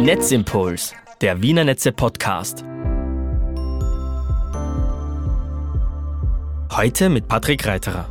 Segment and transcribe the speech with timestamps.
[0.00, 2.64] Netzimpuls, der Wiener Netze Podcast.
[6.70, 8.08] Heute mit Patrick Reiterer.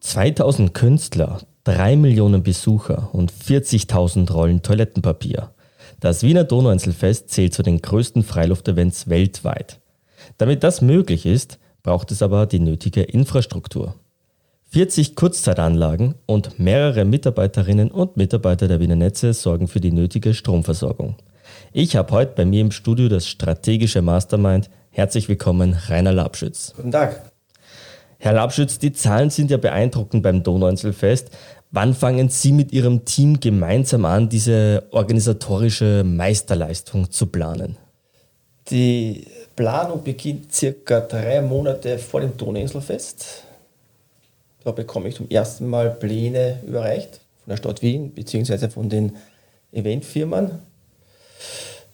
[0.00, 5.54] 2000 Künstler, 3 Millionen Besucher und 40.000 Rollen Toilettenpapier.
[6.00, 9.80] Das Wiener Donauinselfest zählt zu den größten Freiluftevents weltweit.
[10.38, 13.94] Damit das möglich ist, braucht es aber die nötige Infrastruktur.
[14.72, 21.16] 40 Kurzzeitanlagen und mehrere Mitarbeiterinnen und Mitarbeiter der Wiener Netze sorgen für die nötige Stromversorgung.
[21.74, 24.70] Ich habe heute bei mir im Studio das strategische Mastermind.
[24.88, 26.72] Herzlich willkommen, Rainer Labschütz.
[26.74, 27.20] Guten Tag.
[28.16, 31.28] Herr Labschütz, die Zahlen sind ja beeindruckend beim Donauinselfest.
[31.70, 37.76] Wann fangen Sie mit Ihrem Team gemeinsam an, diese organisatorische Meisterleistung zu planen?
[38.70, 43.44] Die Planung beginnt circa drei Monate vor dem Donauinselfest.
[44.64, 48.68] Da bekomme ich zum ersten Mal Pläne überreicht von der Stadt Wien bzw.
[48.68, 49.16] von den
[49.72, 50.60] Eventfirmen.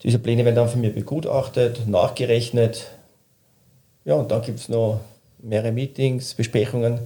[0.03, 2.89] Diese Pläne werden dann von mir begutachtet, nachgerechnet.
[4.05, 5.01] Ja, und dann gibt es noch
[5.39, 7.01] mehrere Meetings, Besprechungen,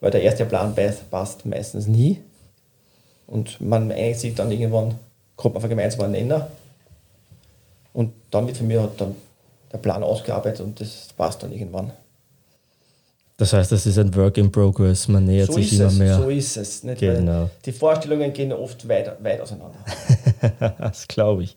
[0.00, 0.74] weil der erste Plan
[1.10, 2.20] passt meistens nie.
[3.26, 4.98] Und man einigt sich dann irgendwann,
[5.36, 6.50] kommt auf einen gemeinsamen Nenner.
[7.92, 9.16] Und dann wird von mir dann
[9.72, 11.92] der Plan ausgearbeitet und das passt dann irgendwann.
[13.38, 16.16] Das heißt, das ist ein Work in Progress, man nähert so sich immer es, mehr.
[16.16, 16.82] So ist es.
[16.84, 17.00] Nicht?
[17.00, 17.42] Genau.
[17.42, 19.78] Weil die Vorstellungen gehen oft weit, weit auseinander.
[20.78, 21.56] das glaube ich.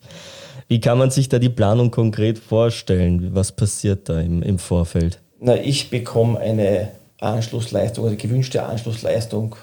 [0.68, 3.34] Wie kann man sich da die Planung konkret vorstellen?
[3.34, 5.20] Was passiert da im, im Vorfeld?
[5.40, 9.56] Na, ich bekomme eine Anschlussleistung oder gewünschte Anschlussleistung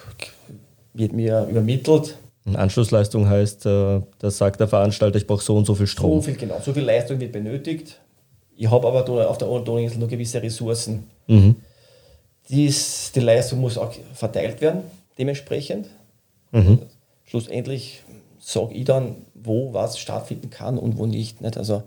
[0.93, 2.17] wird mir übermittelt.
[2.45, 6.19] Und Anschlussleistung heißt, äh, da sagt der Veranstalter, ich brauche so und so viel Strom.
[6.19, 7.99] So viel, genau, so viel Leistung wird benötigt.
[8.55, 11.03] Ich habe aber auf der Donauinsel nur gewisse Ressourcen.
[11.27, 11.55] Mhm.
[12.49, 14.83] Dies, die Leistung muss auch verteilt werden,
[15.17, 15.87] dementsprechend.
[16.51, 16.79] Mhm.
[17.25, 18.03] Schlussendlich
[18.39, 21.41] sage ich dann, wo was stattfinden kann und wo nicht.
[21.41, 21.57] nicht?
[21.57, 21.83] Also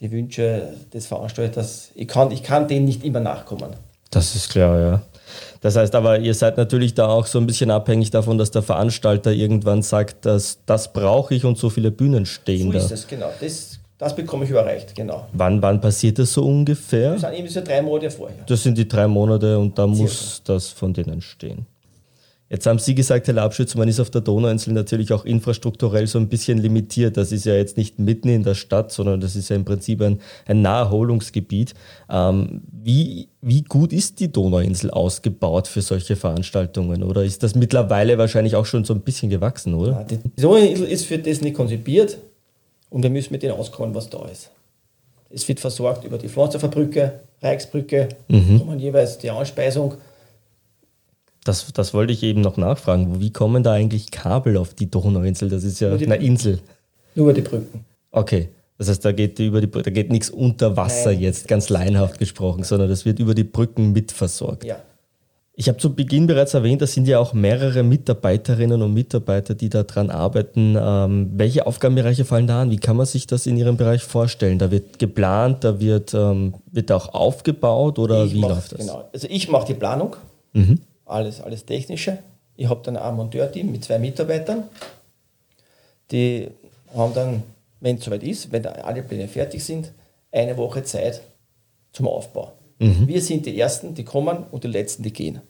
[0.00, 3.76] die Wünsche des Veranstalters, ich kann, ich kann denen nicht immer nachkommen.
[4.10, 5.02] Das ist klar, ja.
[5.60, 8.62] Das heißt aber, ihr seid natürlich da auch so ein bisschen abhängig davon, dass der
[8.62, 12.78] Veranstalter irgendwann sagt, dass das brauche ich und so viele Bühnen stehen so da.
[12.78, 13.30] Ist es, genau.
[13.40, 15.26] Das, das bekomme ich überreicht, genau.
[15.34, 17.12] Wann, wann passiert das so ungefähr?
[17.12, 18.44] Das sind eben diese drei Monate vorher.
[18.46, 21.66] Das sind die drei Monate und da muss das von denen stehen.
[22.48, 26.18] Jetzt haben Sie gesagt, Herr Labschütz, man ist auf der Donauinsel natürlich auch infrastrukturell so
[26.18, 27.18] ein bisschen limitiert.
[27.18, 30.00] Das ist ja jetzt nicht mitten in der Stadt, sondern das ist ja im Prinzip
[30.00, 31.74] ein, ein Naherholungsgebiet.
[32.08, 37.04] Ähm, wie, wie gut ist die Donauinsel ausgebaut für solche Veranstaltungen?
[37.04, 39.92] Oder ist das mittlerweile wahrscheinlich auch schon so ein bisschen gewachsen, oder?
[39.92, 42.16] Ja, die Donauinsel ist für das nicht konzipiert
[42.90, 44.50] und wir müssen mit denen auskommen, was da ist.
[45.30, 46.70] Es wird versorgt über die Flonsdorfer
[47.42, 48.58] Reichsbrücke, mhm.
[48.58, 49.94] kommen jeweils die Anspeisung
[51.44, 53.20] das, das wollte ich eben noch nachfragen.
[53.20, 55.48] Wie kommen da eigentlich Kabel auf die Donauinsel?
[55.48, 56.60] Das ist ja eine Insel.
[57.14, 57.84] Nur über die Brücken.
[58.10, 58.48] Okay.
[58.78, 61.20] Das heißt, da geht, über die, da geht nichts unter Wasser Nein.
[61.20, 64.64] jetzt, ganz leinhaft gesprochen, sondern das wird über die Brücken mitversorgt.
[64.64, 64.80] Ja.
[65.60, 69.68] Ich habe zu Beginn bereits erwähnt, das sind ja auch mehrere Mitarbeiterinnen und Mitarbeiter, die
[69.68, 70.74] daran arbeiten.
[70.80, 72.70] Ähm, welche Aufgabenbereiche fallen da an?
[72.70, 74.58] Wie kann man sich das in Ihrem Bereich vorstellen?
[74.58, 78.80] Da wird geplant, da wird, ähm, wird auch aufgebaut oder ich wie mach, läuft das?
[78.80, 79.04] Genau.
[79.12, 80.16] Also ich mache die Planung.
[80.54, 82.18] Mhm alles, alles Technische.
[82.56, 84.64] Ich habe dann ein Monteurteam mit zwei Mitarbeitern,
[86.10, 86.48] die
[86.94, 87.42] haben dann,
[87.80, 89.92] wenn es soweit ist, wenn alle Pläne fertig sind,
[90.32, 91.20] eine Woche Zeit
[91.92, 92.52] zum Aufbau.
[92.78, 93.06] Mhm.
[93.06, 95.40] Wir sind die Ersten, die kommen und die Letzten, die gehen.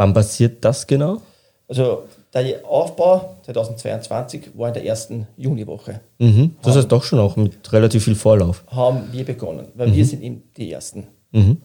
[0.00, 1.20] Wann passiert das genau?
[1.68, 6.00] Also der Aufbau 2022 war in der ersten Juniwoche.
[6.18, 6.56] Mhm.
[6.62, 8.64] Das heißt doch schon auch mit relativ viel Vorlauf.
[8.68, 9.96] Haben wir begonnen, weil mhm.
[9.96, 11.08] wir sind eben die Ersten.
[11.32, 11.58] Mhm.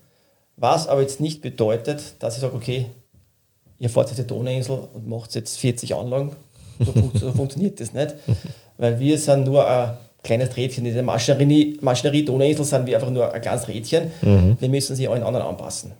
[0.57, 2.87] Was aber jetzt nicht bedeutet, dass ich sage, okay,
[3.79, 6.35] ihr fahrt jetzt die Donauinsel und macht jetzt 40 Anlagen.
[6.77, 8.15] So, so funktioniert das nicht.
[8.77, 10.85] Weil wir sind nur ein kleines Rädchen.
[10.85, 14.11] In der Maschinerie, Maschinerie Donauinsel sind wir einfach nur ein kleines Rädchen.
[14.21, 14.57] Mhm.
[14.59, 15.93] Wir müssen sich allen anderen anpassen.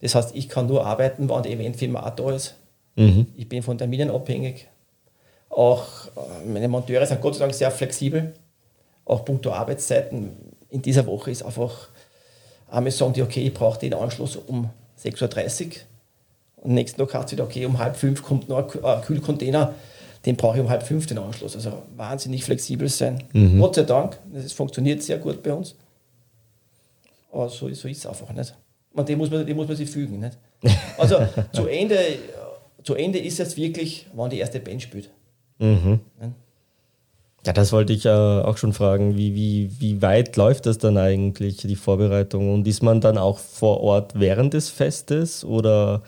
[0.00, 2.54] Das heißt, ich kann nur arbeiten, wann die Eventfirma auch da ist.
[2.96, 3.26] Mhm.
[3.36, 4.68] Ich bin von Terminen abhängig.
[5.48, 8.34] Auch äh, meine Monteure sind Gott sei Dank sehr flexibel.
[9.04, 10.30] Auch punkto Arbeitszeiten.
[10.70, 11.88] In dieser Woche ist einfach
[12.70, 14.70] Einmal sagen die, okay, ich brauche den Anschluss um
[15.02, 15.72] 6.30 Uhr.
[16.58, 19.74] Und nächsten Tag hat es wieder, okay, um halb fünf kommt noch ein Kühlcontainer,
[20.26, 21.56] den brauche ich um halb fünf den Anschluss.
[21.56, 23.24] Also wahnsinnig flexibel sein.
[23.32, 23.58] Mhm.
[23.58, 25.74] Gott sei Dank, das funktioniert sehr gut bei uns.
[27.32, 28.54] Aber so, so ist es einfach nicht.
[28.92, 30.20] Und dem muss man, dem muss man sich fügen.
[30.20, 30.36] Nicht?
[30.98, 31.16] Also
[31.52, 31.96] zu Ende,
[32.82, 35.10] zu Ende ist es wirklich, wann die erste Band spielt.
[35.58, 36.00] Mhm.
[37.46, 39.16] Ja, das wollte ich äh, auch schon fragen.
[39.16, 42.52] Wie, wie, wie weit läuft das dann eigentlich, die Vorbereitung?
[42.52, 46.02] Und ist man dann auch vor Ort während des Festes oder?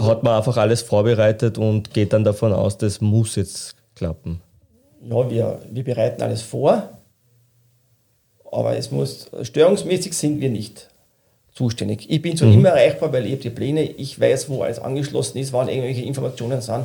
[0.00, 4.40] hat man einfach alles vorbereitet und geht dann davon aus, das muss jetzt klappen.
[5.08, 6.88] Ja, wir, wir bereiten alles vor,
[8.50, 10.88] aber es muss, störungsmäßig sind wir nicht
[11.54, 12.06] zuständig.
[12.10, 12.54] Ich bin so mhm.
[12.54, 16.02] immer erreichbar, weil ich habe die Pläne, ich weiß, wo alles angeschlossen ist, wann irgendwelche
[16.02, 16.84] Informationen sind.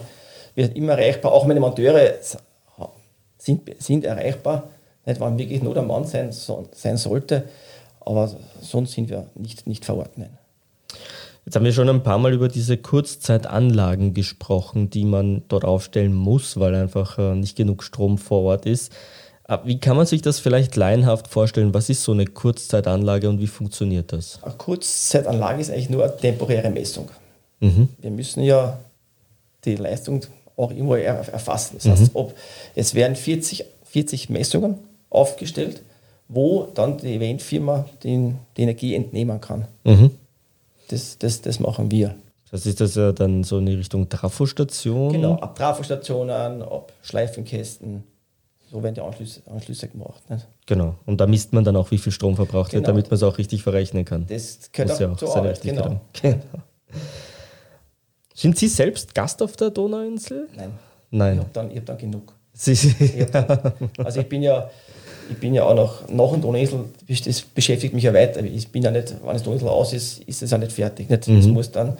[0.55, 2.13] Wir sind immer erreichbar, auch meine Monteure
[3.37, 4.69] sind, sind erreichbar,
[5.05, 7.45] nicht wann wirklich nur der Mann sein, sein sollte,
[8.01, 8.29] aber
[8.61, 9.87] sonst sind wir nicht, nicht.
[9.87, 10.37] Nein.
[11.45, 16.13] Jetzt haben wir schon ein paar Mal über diese Kurzzeitanlagen gesprochen, die man dort aufstellen
[16.13, 18.91] muss, weil einfach äh, nicht genug Strom vor Ort ist.
[19.63, 21.73] Wie kann man sich das vielleicht laienhaft vorstellen?
[21.73, 24.39] Was ist so eine Kurzzeitanlage und wie funktioniert das?
[24.43, 27.09] Eine Kurzzeitanlage ist eigentlich nur eine temporäre Messung.
[27.59, 27.89] Mhm.
[27.99, 28.79] Wir müssen ja
[29.65, 30.21] die Leistung
[30.55, 31.77] auch irgendwo erfassen.
[31.77, 32.19] Das heißt, mhm.
[32.19, 32.35] ob,
[32.75, 34.77] es werden 40, 40 Messungen
[35.09, 35.81] aufgestellt,
[36.27, 39.67] wo dann die Eventfirma die, die Energie entnehmen kann.
[39.83, 40.11] Mhm.
[40.89, 42.15] Das, das, das machen wir.
[42.51, 45.11] Das ist das ja dann so in die Richtung Trafostation?
[45.11, 48.03] Genau, ab Trafostationen, ab Schleifenkästen,
[48.69, 50.29] so werden die Anschlüsse, Anschlüsse gemacht.
[50.29, 50.47] Nicht?
[50.65, 52.81] Genau, und da misst man dann auch, wie viel Strom verbraucht genau.
[52.81, 54.25] wird, damit man es auch richtig verrechnen kann.
[54.27, 56.01] Das gehört auch, ja auch zur Arbeit, genau.
[56.21, 56.39] genau.
[58.33, 60.47] Sind Sie selbst Gast auf der Donauinsel?
[60.55, 60.71] Nein.
[61.11, 61.33] Nein.
[61.33, 62.33] Ich habe dann, hab dann genug.
[62.53, 64.69] Sie, ich dann, also ich bin ja
[65.29, 68.43] ich bin ja auch noch nach dem Donauinsel, das beschäftigt mich ja weiter.
[68.43, 71.09] Ich bin ja nicht, wenn das Donauinsel aus ist, ist es ja nicht fertig.
[71.09, 71.27] Nicht?
[71.27, 71.37] Mhm.
[71.37, 71.97] Es, muss dann,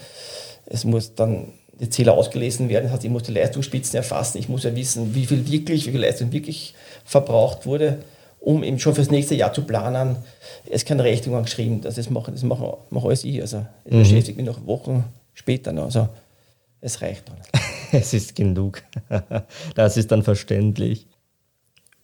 [0.66, 4.50] es muss dann die Zähler ausgelesen werden, das heißt, ich muss die Leistungsspitzen erfassen, ich
[4.50, 6.74] muss ja wissen, wie viel wirklich, wie viel Leistung wirklich
[7.06, 8.00] verbraucht wurde,
[8.40, 10.18] um eben schon fürs nächste Jahr zu planen.
[10.70, 13.42] Es kann Rechnungen geschrieben, das, das mache das mach, mach alles ich.
[13.42, 14.00] Also es mhm.
[14.00, 15.86] beschäftigt mich noch Wochen später noch.
[15.86, 16.10] Also
[16.82, 17.38] es reicht dann.
[17.92, 18.82] es ist genug.
[19.76, 21.08] das ist dann verständlich.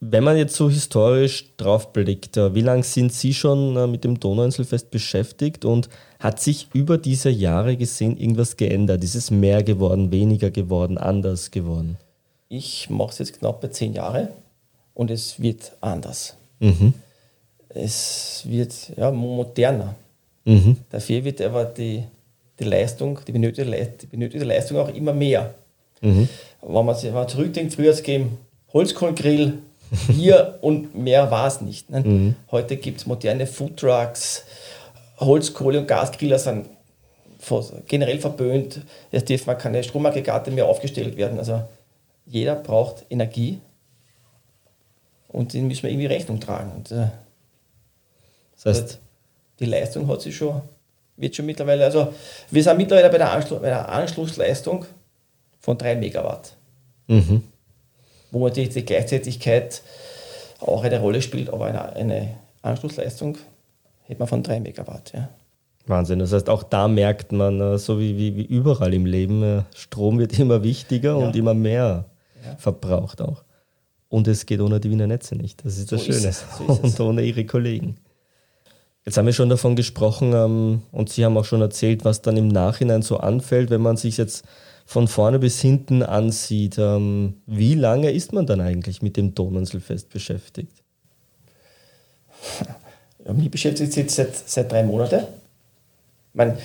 [0.02, 4.04] Wenn man jetzt so historisch drauf blickt, äh, wie lange sind Sie schon äh, mit
[4.04, 5.90] dem Donauinselfest beschäftigt und
[6.20, 9.04] hat sich über diese Jahre gesehen irgendwas geändert?
[9.04, 11.98] Ist es mehr geworden, weniger geworden, anders geworden?
[12.50, 14.30] Ich mache es jetzt knapp bei zehn Jahre
[14.94, 16.36] und es wird anders.
[16.60, 16.94] Mhm.
[17.70, 19.96] Es wird ja, moderner.
[20.44, 20.78] Mhm.
[20.90, 22.04] Dafür wird aber die,
[22.60, 25.56] die Leistung, die benötigte, die benötigte Leistung auch immer mehr.
[26.02, 26.28] Mhm.
[26.62, 28.38] Wenn man sich mal zurückdenkt, früher es gegeben
[28.76, 29.60] Holzkohlegrill,
[30.08, 31.90] Bier und mehr war es nicht.
[31.90, 32.02] Ne?
[32.02, 32.36] Mhm.
[32.52, 34.44] Heute gibt es moderne Foodtrucks,
[35.20, 36.68] Holzkohle- und Gasgriller sind
[37.88, 38.82] generell verböhnt.
[39.12, 41.38] Es dürfen keine Stromaggregate mehr aufgestellt werden.
[41.38, 41.64] Also
[42.26, 43.60] jeder braucht Energie
[45.28, 46.72] und den müssen wir irgendwie Rechnung tragen.
[46.72, 47.08] Und, äh,
[48.56, 49.00] das heißt,
[49.60, 50.62] die Leistung hat sich schon,
[51.18, 52.14] wird schon mittlerweile, also
[52.50, 54.86] wir sind mittlerweile bei der, Anschluss, bei der Anschlussleistung
[55.60, 56.56] von 3 Megawatt.
[57.08, 57.44] Mhm
[58.36, 59.82] wo natürlich die Gleichzeitigkeit
[60.60, 63.38] auch eine Rolle spielt, aber eine, eine Anschlussleistung
[64.04, 65.14] hätte man von 3 Megawatt.
[65.14, 65.30] Ja.
[65.88, 66.20] Wahnsinn.
[66.20, 69.62] Das heißt, auch da merkt man, äh, so wie, wie, wie überall im Leben, äh,
[69.74, 71.26] Strom wird immer wichtiger ja.
[71.26, 72.06] und immer mehr
[72.46, 72.56] ja.
[72.58, 73.44] verbraucht auch.
[74.10, 75.64] Und es geht ohne die Wiener Netze nicht.
[75.64, 76.28] Das ist das so Schöne.
[76.28, 77.96] Ist so ist und ohne ihre Kollegen.
[79.06, 82.36] Jetzt haben wir schon davon gesprochen ähm, und Sie haben auch schon erzählt, was dann
[82.36, 84.44] im Nachhinein so anfällt, wenn man sich jetzt
[84.86, 90.10] von vorne bis hinten ansieht, ähm, wie lange ist man dann eigentlich mit dem Donauinselfest
[90.10, 90.84] beschäftigt?
[93.26, 95.22] Ja, mich beschäftigt es jetzt seit, seit drei Monaten.
[95.22, 96.58] Ich, meine,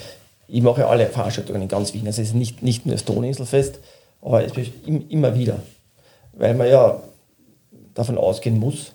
[0.46, 2.06] ich mache ja alle Veranstaltungen in ganz Wien.
[2.06, 3.78] Also es ist nicht, nicht nur das Donauinselfest,
[4.20, 4.53] aber es
[4.84, 5.62] immer wieder.
[6.34, 7.03] Weil man ja
[7.94, 8.93] davon ausgehen muss,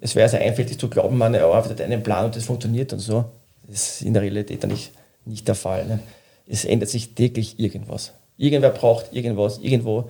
[0.00, 3.24] es wäre sehr einfältig zu glauben, man erarbeitet einen Plan und das funktioniert und so.
[3.66, 4.92] Das ist in der Realität dann nicht,
[5.24, 5.84] nicht der Fall.
[5.86, 5.98] Ne?
[6.46, 8.12] Es ändert sich täglich irgendwas.
[8.38, 10.08] Irgendwer braucht irgendwas, irgendwo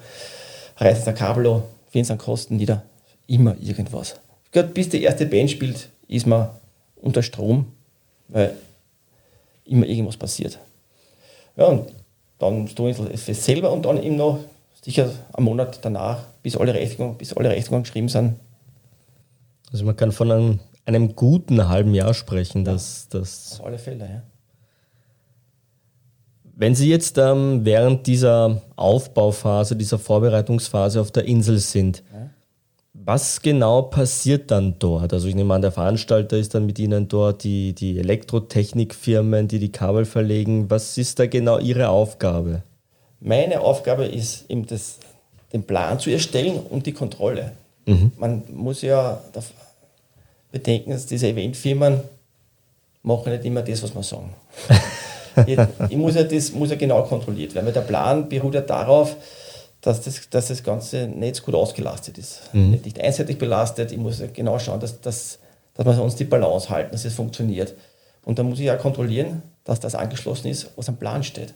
[0.77, 1.63] reißt der Kabel an,
[2.05, 2.83] sind Kosten nieder,
[3.27, 4.21] immer irgendwas.
[4.53, 6.51] Gerade bis die erste Band spielt, ist man
[6.97, 7.67] unter Strom,
[8.29, 8.55] weil
[9.65, 10.59] immer irgendwas passiert.
[11.57, 11.91] Ja, und
[12.39, 14.39] dann ich es selber und dann eben noch
[14.83, 18.37] sicher einen Monat danach, bis alle Rechnungen, bis alle Rechnungen geschrieben sind.
[19.73, 23.59] Also man kann von einem, einem guten halben Jahr sprechen, dass das.
[23.61, 24.23] Auf alle Fälle, ja.
[26.61, 32.31] Wenn Sie jetzt ähm, während dieser Aufbauphase, dieser Vorbereitungsphase auf der Insel sind, ja.
[32.95, 35.13] was genau passiert dann dort?
[35.13, 39.61] Also ich nehme an, der Veranstalter ist dann mit Ihnen dort, die, die Elektrotechnikfirmen, die
[39.61, 40.69] die Kabel verlegen.
[40.69, 42.65] Was ist da genau Ihre Aufgabe?
[43.21, 44.99] Meine Aufgabe ist eben das,
[45.53, 47.53] den Plan zu erstellen und die Kontrolle.
[47.87, 48.11] Mhm.
[48.19, 49.23] Man muss ja
[50.51, 52.01] bedenken, dass diese Eventfirmen
[53.05, 54.35] machen nicht immer das, was man sagen.
[55.47, 59.17] ich, muss, ja das, muss ja genau kontrolliert werden, weil der Plan beruht ja darauf,
[59.81, 62.43] dass das, dass das Ganze nicht gut ausgelastet ist.
[62.53, 62.71] Mhm.
[62.71, 63.93] Nicht, nicht einseitig belastet.
[63.93, 65.39] Ich muss ja genau schauen, dass, dass,
[65.75, 67.75] dass wir uns die Balance halten, dass es funktioniert.
[68.25, 71.55] Und dann muss ich ja kontrollieren, dass das angeschlossen ist, was am Plan steht.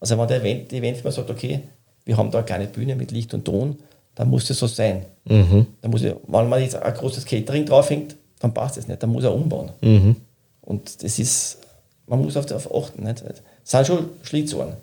[0.00, 1.60] Also wenn der Event, die Eventfirma sagt, okay,
[2.04, 3.78] wir haben da eine kleine Bühne mit Licht und Ton,
[4.14, 5.06] dann muss das so sein.
[5.24, 5.66] Mhm.
[5.80, 9.10] Dann muss ich, wenn man jetzt ein großes Catering draufhängt, dann passt das nicht, dann
[9.10, 9.72] muss er umbauen.
[9.80, 10.16] Mhm.
[10.60, 11.58] Und das ist,
[12.06, 13.04] man muss auf darauf achten.
[13.04, 13.22] Nicht?
[13.62, 14.74] Das sind schon Schlitzohren.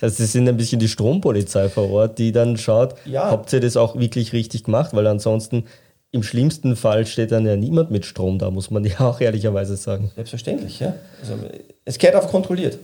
[0.00, 3.30] Das sind ein bisschen die Strompolizei vor Ort, die dann schaut, Ja.
[3.30, 5.64] habt ihr das auch wirklich richtig gemacht, weil ansonsten
[6.10, 9.76] im schlimmsten Fall steht dann ja niemand mit Strom da, muss man ja auch ehrlicherweise
[9.76, 10.10] sagen.
[10.14, 10.94] Selbstverständlich, ja.
[11.20, 11.34] Also,
[11.84, 12.78] es gehört auch kontrolliert.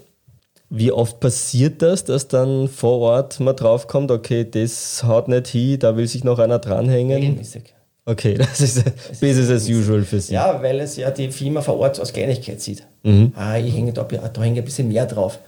[0.69, 5.79] Wie oft passiert das, dass dann vor Ort mal draufkommt, okay, das haut nicht hin,
[5.81, 7.17] da will sich noch einer dranhängen?
[7.17, 7.75] Regelmäßig.
[8.11, 8.85] Okay, das ist
[9.21, 10.35] Business as usual für Sie.
[10.35, 12.85] Ja, weil es ja die Firma vor Ort als Kleinigkeit sieht.
[13.37, 15.39] Ah, ich hänge da, da hänge ein bisschen mehr drauf.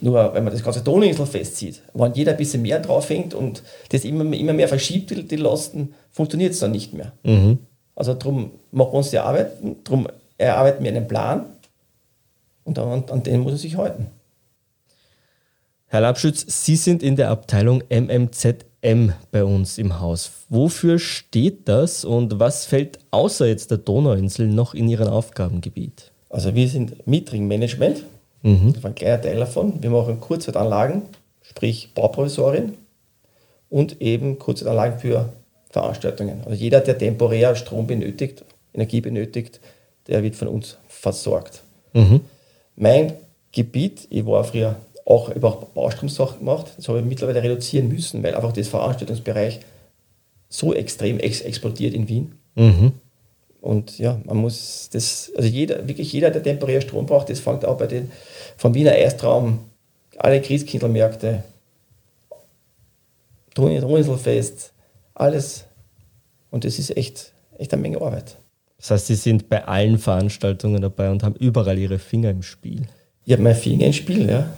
[0.00, 3.62] Nur wenn man das ganze Donauinselfest sieht, wenn jeder ein bisschen mehr drauf hängt und
[3.90, 7.12] das immer, immer mehr verschiebt, die, die Lasten, funktioniert es dann nicht mehr.
[7.94, 9.52] Also darum machen wir uns die Arbeit,
[9.84, 11.46] darum erarbeiten wir einen Plan
[12.64, 14.06] und an, an den muss er sich halten.
[15.86, 17.82] Herr Labschütz, Sie sind in der Abteilung
[18.82, 20.30] MMZM bei uns im Haus.
[20.48, 26.12] Wofür steht das und was fällt außer jetzt der Donauinsel noch in Ihren Aufgabengebiet?
[26.30, 28.04] Also wir sind Mietringmanagement,
[28.42, 29.82] das war ein kleiner Teil davon.
[29.82, 31.02] Wir machen Kurzweitanlagen,
[31.42, 32.74] sprich Bauprovisorien
[33.68, 35.32] und eben Kurzweitanlagen für
[35.70, 36.42] Veranstaltungen.
[36.44, 39.60] Also jeder, der temporär Strom benötigt, Energie benötigt,
[40.06, 41.62] der wird von uns versorgt.
[42.76, 43.14] Mein
[43.50, 44.76] Gebiet, ich war früher
[45.08, 49.60] auch über Baustromsachen gemacht, das habe ich mittlerweile reduzieren müssen, weil einfach das Veranstaltungsbereich
[50.50, 52.32] so extrem ex explodiert in Wien.
[53.62, 57.64] Und ja, man muss das, also jeder, wirklich jeder, der temporär Strom braucht, das fängt
[57.64, 58.10] auch bei den,
[58.58, 59.60] vom Wiener Eistraum,
[60.18, 61.42] alle Christkindlmärkte,
[63.54, 64.72] Droninselfest,
[65.14, 65.64] alles.
[66.50, 68.36] Und das ist echt, echt eine Menge Arbeit.
[68.76, 72.86] Das heißt, Sie sind bei allen Veranstaltungen dabei und haben überall Ihre Finger im Spiel.
[73.24, 74.50] Ich habe mein Finger ins Spiel, ja.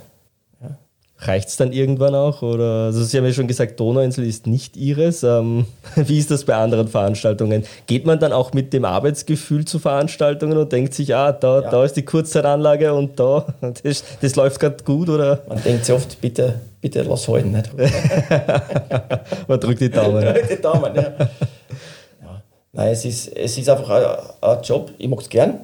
[1.22, 2.40] Reicht es dann irgendwann auch?
[2.40, 5.22] Oder, also Sie haben ja schon gesagt, Donauinsel ist nicht Ihres.
[5.22, 7.64] Ähm, wie ist das bei anderen Veranstaltungen?
[7.86, 11.70] Geht man dann auch mit dem Arbeitsgefühl zu Veranstaltungen und denkt sich, ah, da, Ja.
[11.70, 13.46] da ist die Kurzzeitanlage und da,
[13.82, 17.52] das, das läuft gerade gut oder Man denkt sich oft, bitte, bitte lass halten.
[17.52, 17.70] Nicht?
[19.48, 20.34] man drückt die Daumen?
[20.50, 21.02] die Daumen, ja.
[21.02, 22.42] ja.
[22.72, 25.60] Nein, es ist, es ist einfach ein, ein Job, ich mag es gern,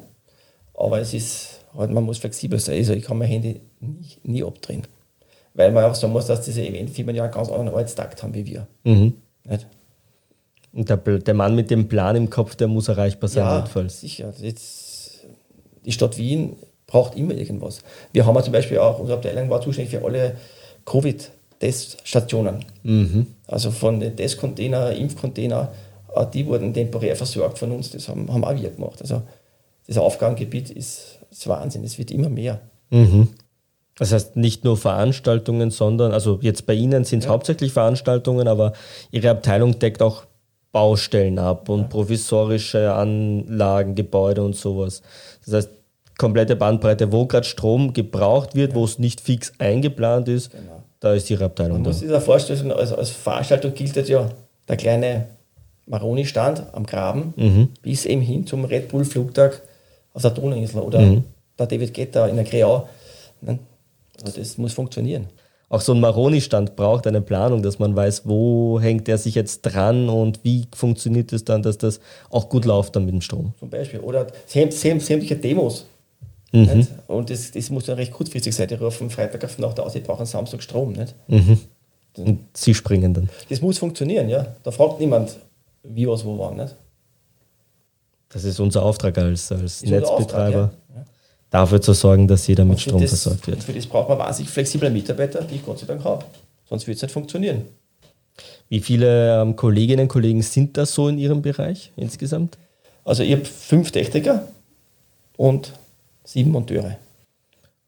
[0.75, 2.77] aber es ist, halt, man muss flexibel sein.
[2.77, 4.83] Also ich kann mein Handy nie, nie abdrehen.
[5.57, 8.45] Weil man auch sagen muss, dass diese Eventfirmen ja einen ganz anderen Arbeitstakt haben wie
[8.47, 8.67] wir.
[8.85, 9.15] Mhm.
[10.73, 14.01] Und der, der Mann mit dem Plan im Kopf, der muss erreichbar sein, Ja, notfalls.
[14.01, 14.33] sicher.
[14.39, 15.25] Jetzt,
[15.87, 17.81] die Stadt Wien braucht immer irgendwas.
[18.13, 20.37] Wir haben ja zum Beispiel auch, unsere Abteilung war zuständig für alle
[20.85, 22.65] Covid-Teststationen.
[23.47, 25.73] Also von den Testcontainer, Impfcontainer,
[26.35, 27.91] die wurden temporär versorgt von uns.
[27.91, 29.01] Das haben, haben auch wir gemacht.
[29.01, 29.23] Also
[29.87, 31.85] das Aufgabengebiet ist, ist Wahnsinn.
[31.85, 32.61] Es wird immer mehr.
[33.99, 38.73] Das heißt, nicht nur Veranstaltungen, sondern, also jetzt bei Ihnen sind es hauptsächlich Veranstaltungen, aber
[39.11, 40.25] Ihre Abteilung deckt auch
[40.71, 45.00] Baustellen ab und provisorische Anlagen, Gebäude und sowas.
[45.47, 45.71] Das heißt,
[46.19, 50.50] komplette Bandbreite, wo gerade Strom gebraucht wird, wo es nicht fix eingeplant ist,
[51.00, 51.91] da ist Ihre Abteilung Man da.
[51.91, 54.29] muss sich das vorstellen, als, als Veranstaltung gilt das ja
[54.69, 55.29] der kleine
[55.87, 57.33] Maroni-Stand am Graben
[57.81, 59.62] bis eben hin zum Red Bull-Flugtag
[60.12, 61.23] auf der Donauinsel oder
[61.59, 62.87] der David Guetta in der Kreau.
[64.25, 65.26] Also das muss funktionieren.
[65.68, 69.62] Auch so ein Maroni-Stand braucht eine Planung, dass man weiß, wo hängt der sich jetzt
[69.62, 71.99] dran und wie funktioniert es dann, dass das
[72.30, 73.52] auch gut läuft dann mit dem Strom.
[73.58, 73.99] Zum Beispiel.
[74.00, 75.87] Oder säm- säm- sämtliche Demos.
[76.52, 76.88] Nicht?
[77.08, 78.68] Und das, das muss dann recht kurzfristig sein.
[78.68, 80.92] Die rufen Freitag auf Nacht aus, ich brauche einen Samstag Strom.
[80.92, 81.14] Nicht?
[82.16, 83.28] Und Sie springen dann.
[83.50, 84.54] Das muss funktionieren, ja.
[84.62, 85.37] Da fragt niemand,
[85.82, 86.56] wie, was, wo, wann.
[86.56, 86.76] Nicht?
[88.28, 90.70] Das ist unser Auftrag als, als Ist Netzbetreiber, Auftrag, ja.
[91.50, 93.62] Dafür zu sorgen, dass jeder mit Strom das, versorgt wird.
[93.62, 96.25] Für das braucht man wahnsinnig flexible Mitarbeiter, die ich Gott sei Dank habe.
[96.69, 97.62] Sonst wird es nicht funktionieren.
[98.69, 102.59] Wie viele ähm, Kolleginnen und Kollegen sind das so in Ihrem Bereich insgesamt?
[103.05, 104.49] Also ich habe fünf Techniker
[105.37, 105.73] und
[106.25, 106.99] sieben Monteure.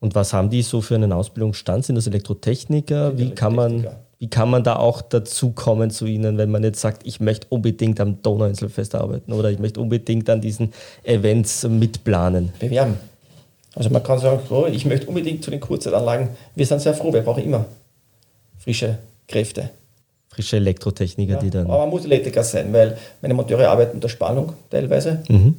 [0.00, 1.84] Und was haben die so für einen Ausbildungsstand?
[1.84, 3.08] Sind das Elektrotechniker?
[3.08, 4.04] Sind Wie kann, man, Elektrotechniker.
[4.20, 7.48] wie kann man da auch dazu kommen zu Ihnen, wenn man jetzt sagt, ich möchte
[7.50, 10.72] unbedingt am Donauinselfest arbeiten oder ich möchte unbedingt an diesen
[11.02, 12.52] Events mitplanen?
[12.60, 12.96] Bewerben.
[13.74, 16.30] Also man kann sagen, oh, ich möchte unbedingt zu den Kurzzeitanlagen.
[16.54, 17.66] Wir sind sehr froh, wir brauchen immer
[18.58, 19.70] frische Kräfte.
[20.28, 21.66] Frische Elektrotechniker, Ja, die dann.
[21.66, 25.22] aber man muss Elektriker sein, weil meine Monteure arbeiten unter Spannung teilweise.
[25.28, 25.56] Mhm.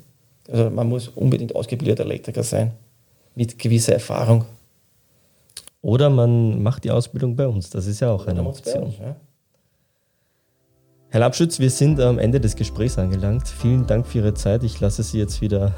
[0.50, 2.72] Also man muss unbedingt ausgebildeter Elektriker sein,
[3.36, 4.46] mit gewisser Erfahrung.
[5.82, 7.70] Oder man macht die Ausbildung bei uns.
[7.70, 8.84] Das ist ja auch eine Option.
[8.84, 9.16] uns, ja.
[11.10, 13.48] Herr Labschütz, wir sind am Ende des Gesprächs angelangt.
[13.48, 14.64] Vielen Dank für Ihre Zeit.
[14.64, 15.74] Ich lasse Sie jetzt wieder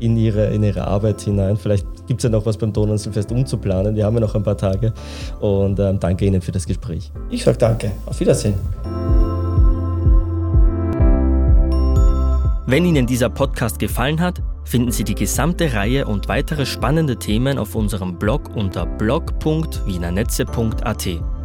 [0.00, 1.56] in ihre, in ihre Arbeit hinein.
[1.56, 3.96] Vielleicht gibt es ja noch was beim Donauinselfest umzuplanen.
[3.96, 4.92] Wir haben ja noch ein paar Tage.
[5.40, 7.12] Und ähm, danke Ihnen für das Gespräch.
[7.30, 7.92] Ich sage danke.
[8.06, 8.54] Auf Wiedersehen.
[12.66, 17.56] Wenn Ihnen dieser Podcast gefallen hat, finden Sie die gesamte Reihe und weitere spannende Themen
[17.58, 21.37] auf unserem Blog unter blog.wienernetze.at.